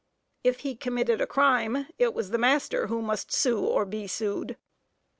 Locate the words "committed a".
0.75-1.27